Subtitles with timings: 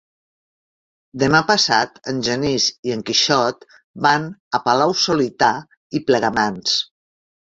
[1.23, 3.67] Demà passat en Genís i en Quixot
[4.07, 4.25] van
[4.59, 5.51] a Palau-solità
[6.01, 6.75] i Plegamans.